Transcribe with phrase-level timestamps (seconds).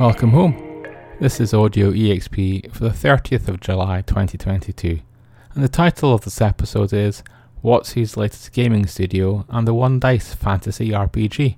[0.00, 0.86] Welcome home.
[1.20, 5.00] This is Audio EXP for the 30th of July 2022,
[5.52, 7.22] and the title of this episode is
[7.62, 11.56] WotC's latest gaming studio and the One Dice fantasy RPG.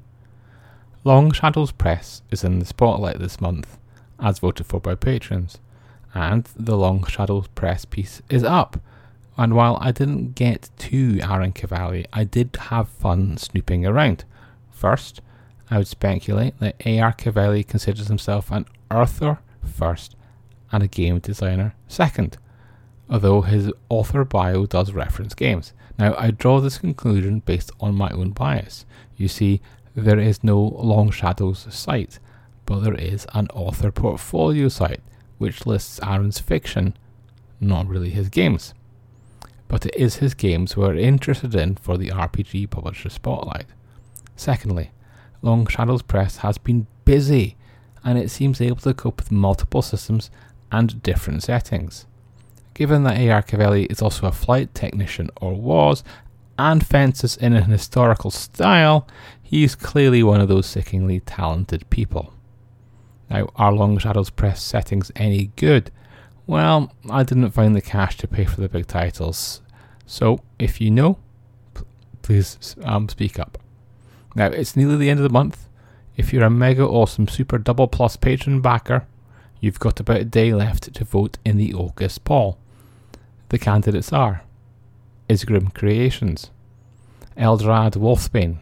[1.05, 3.79] Long Shadows Press is in the spotlight this month,
[4.19, 5.59] as voted for by patrons,
[6.13, 8.81] and the Long Shadows Press piece is up.
[9.37, 14.25] And while I didn't get to Aaron Cavalli, I did have fun snooping around.
[14.73, 15.21] First,
[15.73, 17.15] I would speculate that A.R.
[17.15, 20.17] Cavalli considers himself an author first
[20.71, 22.37] and a game designer second,
[23.09, 25.73] although his author bio does reference games.
[25.99, 28.85] Now, I draw this conclusion based on my own bias.
[29.17, 29.63] You see,
[29.95, 32.19] there is no Long Shadows site,
[32.67, 35.01] but there is an author portfolio site
[35.39, 36.95] which lists Aaron's fiction,
[37.61, 38.75] not really his games.
[39.69, 43.69] But it is his games we're interested in for the RPG Publisher Spotlight.
[44.37, 44.91] Secondly,
[45.43, 47.57] Long Shadows Press has been busy
[48.05, 50.31] and it seems able to cope with multiple systems
[50.71, 52.07] and different settings.
[52.75, 53.43] Given that A.R.
[53.43, 56.03] Cavalli is also a flight technician or was,
[56.59, 59.07] and fences in an historical style,
[59.43, 62.33] he is clearly one of those sickeningly talented people.
[63.29, 65.91] Now, are Long Shadows Press settings any good?
[66.47, 69.61] Well, I didn't find the cash to pay for the big titles,
[70.07, 71.19] so if you know,
[72.23, 73.62] please um, speak up.
[74.35, 75.69] Now, it's nearly the end of the month.
[76.17, 79.07] If you're a mega awesome Super Double Plus patron backer,
[79.61, 82.59] you've got about a day left to vote in the August poll.
[83.49, 84.43] The candidates are
[85.29, 86.51] Isgrim Creations,
[87.37, 88.57] Eldrad Wolfsbane,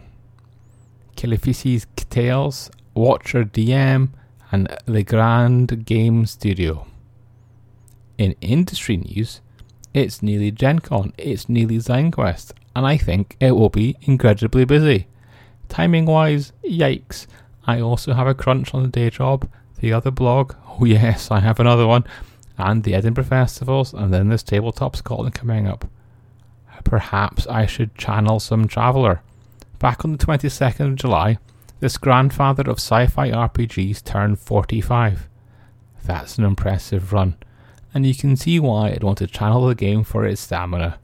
[1.16, 4.10] Kilifisis Tales, Watcher DM,
[4.52, 6.86] and the Grand Game Studio.
[8.18, 9.40] In industry news,
[9.94, 15.06] it's nearly Gen Con, it's nearly ZineQuest, and I think it will be incredibly busy.
[15.70, 17.28] Timing wise, yikes.
[17.64, 19.48] I also have a crunch on the day job,
[19.78, 22.04] the other blog, oh yes, I have another one,
[22.58, 25.88] and the Edinburgh Festivals, and then this Tabletop Scotland coming up.
[26.82, 29.22] Perhaps I should channel some traveller.
[29.78, 31.38] Back on the 22nd of July,
[31.78, 35.28] this grandfather of sci fi RPGs turned 45.
[36.04, 37.36] That's an impressive run,
[37.94, 40.98] and you can see why I'd want to channel the game for its stamina.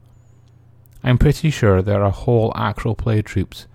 [1.03, 3.65] I'm pretty sure there are whole actual play troops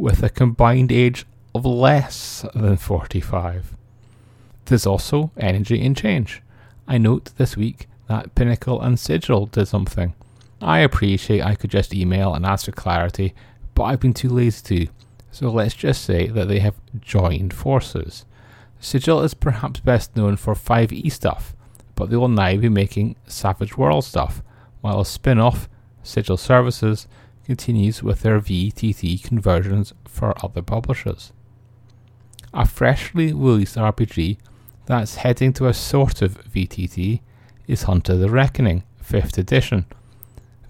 [0.00, 3.76] with a combined age of less than 45.
[4.64, 6.42] There's also energy and change.
[6.88, 10.14] I note this week that Pinnacle and Sigil did something.
[10.62, 13.34] I appreciate I could just email and ask for clarity,
[13.74, 14.92] but I've been too lazy to,
[15.30, 18.24] so let's just say that they have joined forces.
[18.80, 21.54] Sigil is perhaps best known for 5e stuff,
[21.94, 24.42] but they will now be making Savage World stuff,
[24.80, 25.68] while a spin off,
[26.02, 27.06] Sigil Services,
[27.44, 31.32] continues with their VTT conversions for other publishers.
[32.52, 34.38] A freshly released RPG
[34.86, 37.20] that's heading to a sort of VTT
[37.66, 39.86] is Hunter the Reckoning, 5th edition.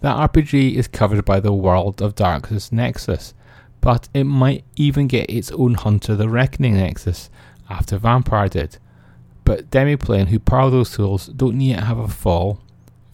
[0.00, 3.34] That RPG is covered by the World of Darkness Nexus,
[3.80, 7.30] but it might even get its own Hunter the Reckoning Nexus
[7.68, 8.78] after Vampire did.
[9.44, 12.60] But Demiplane, who power those tools, don't yet have a full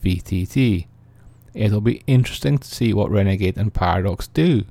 [0.05, 0.87] VTT.
[1.56, 4.65] It'll be interesting to see what Renegade and Paradox do.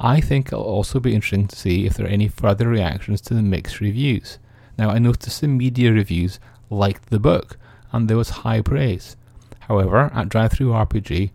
[0.00, 3.34] I think it'll also be interesting to see if there are any further reactions to
[3.34, 4.38] the mixed reviews.
[4.76, 6.40] Now, I noticed the media reviews
[6.70, 7.56] liked the book,
[7.92, 9.16] and there was high praise.
[9.60, 11.30] However, at DriveThruRPG,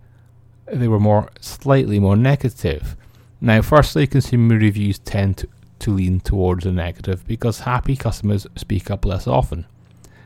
[0.74, 2.98] they were more slightly more negative.
[3.40, 5.48] Now, firstly, consumer reviews tend to,
[5.80, 9.66] to lean towards the negative because happy customers speak up less often.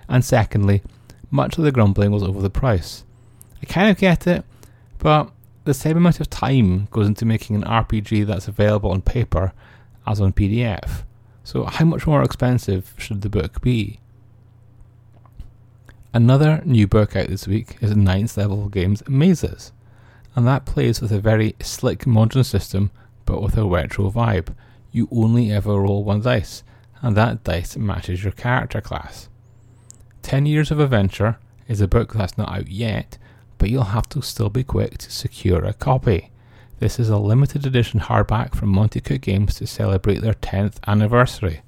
[0.10, 0.82] And secondly,
[1.30, 3.04] much of the grumbling was over the price.
[3.62, 4.44] I kind of get it,
[5.04, 5.30] but
[5.66, 9.52] the same amount of time goes into making an RPG that's available on paper
[10.08, 11.04] as on PDF.
[11.44, 14.00] So, how much more expensive should the book be?
[16.14, 19.74] Another new book out this week is Ninth Level Games Mazes,
[20.36, 22.90] and that plays with a very slick modern system
[23.26, 24.56] but with a retro vibe.
[24.94, 26.64] You only ever roll one dice,
[27.02, 29.28] and that dice matches your character class.
[30.22, 33.18] 10 Years of Adventure is a book that's not out yet,
[33.64, 36.32] but you'll have to still be quick to secure a copy.
[36.80, 41.62] This is a limited edition hardback from Monte Cook Games to celebrate their 10th anniversary.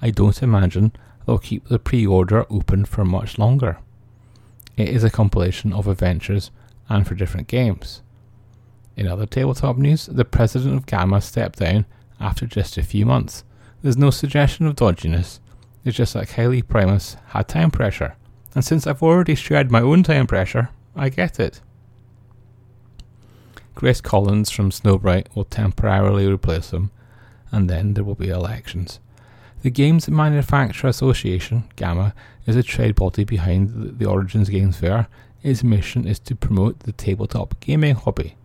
[0.00, 0.94] I don't imagine
[1.26, 3.76] they'll keep the pre order open for much longer.
[4.78, 6.50] It is a compilation of adventures
[6.88, 8.00] and for different games.
[8.96, 11.84] In other tabletop news, the president of GAMA stepped down
[12.18, 13.44] after just a few months.
[13.82, 15.40] There's no suggestion of dodginess,
[15.84, 18.16] it's just that Kylie Primus had time pressure.
[18.54, 21.60] And since I've already shared my own time pressure, I get it.
[23.74, 26.90] Grace Collins from Snowbright will temporarily replace him,
[27.52, 28.98] and then there will be elections.
[29.62, 32.14] The Games Manufacturer Association, GAMA,
[32.46, 35.08] is a trade body behind the Origins Games Fair.
[35.42, 38.36] Its mission is to promote the tabletop gaming hobby.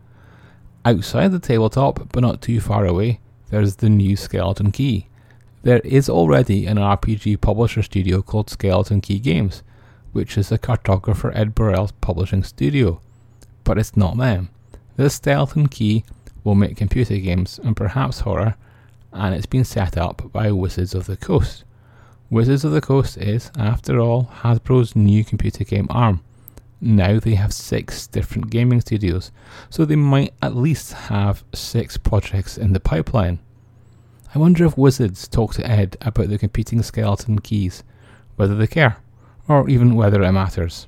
[0.84, 5.08] Outside the tabletop, but not too far away, there's the new Skeleton Key.
[5.64, 9.64] There is already an RPG publisher studio called Skeleton Key Games,
[10.12, 13.02] which is the cartographer Ed Bourelle's publishing studio.
[13.64, 14.50] But it's not them.
[14.98, 16.04] This Skeleton Key
[16.44, 18.56] will make computer games and perhaps horror,
[19.14, 21.64] and it's been set up by Wizards of the Coast.
[22.30, 26.24] Wizards of the Coast is, after all, Hasbro's new computer game arm.
[26.80, 29.32] Now they have six different gaming studios,
[29.70, 33.40] so they might at least have six projects in the pipeline.
[34.34, 37.84] I wonder if Wizards talk to Ed about the competing skeleton keys,
[38.38, 38.98] whether they care,
[39.48, 40.88] or even whether it matters.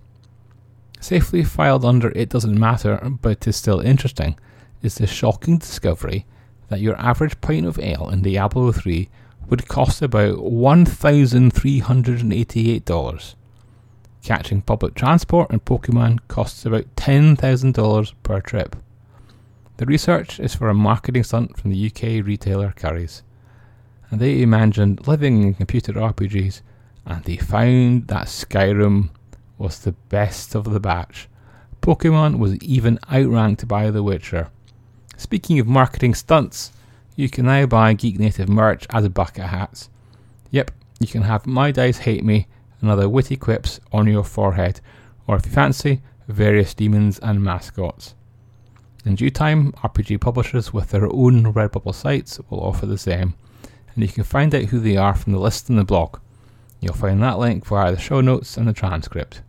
[0.99, 4.37] Safely filed under It Doesn't Matter, but is still interesting,
[4.81, 6.25] is the shocking discovery
[6.69, 9.09] that your average pint of ale in Diablo 3
[9.49, 13.35] would cost about $1,388.
[14.23, 18.77] Catching public transport in Pokemon costs about $10,000 per trip.
[19.77, 23.21] The research is for a marketing stunt from the UK retailer Currys.
[24.09, 26.61] And they imagined living in computer RPGs
[27.05, 29.09] and they found that Skyrim
[29.57, 31.27] was the best of the batch.
[31.81, 34.49] Pokemon was even outranked by The Witcher.
[35.17, 36.71] Speaking of marketing stunts,
[37.15, 39.89] you can now buy Geek Native merch as a bucket hats.
[40.51, 42.47] Yep, you can have My Dice Hate Me
[42.81, 44.81] and other witty quips on your forehead,
[45.27, 48.15] or if you fancy, various demons and mascots.
[49.05, 53.35] In due time, RPG publishers with their own Redbubble sites will offer the same,
[53.93, 56.19] and you can find out who they are from the list in the blog.
[56.83, 59.41] You'll find that link via the show notes and the transcript.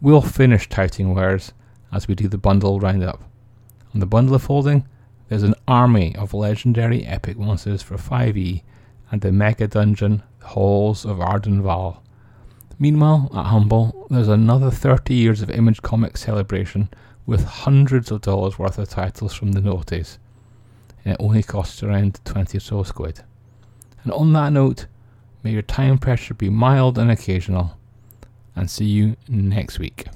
[0.00, 1.52] We'll finish touting wares
[1.90, 3.20] as we do the bundle roundup.
[3.92, 4.86] On the Bundle of Holding,
[5.28, 8.62] there's an army of legendary epic monsters for 5e
[9.10, 11.98] and the mega dungeon, the Halls of Ardenval.
[12.78, 16.88] Meanwhile, at Humble, there's another 30 years of Image Comics celebration
[17.26, 20.20] with hundreds of dollars worth of titles from the notice.
[21.04, 23.24] And it only costs around 20 or so squid.
[24.04, 24.86] And on that note,
[25.44, 27.78] may your time pressure be mild and occasional.
[28.56, 30.06] And see you next week.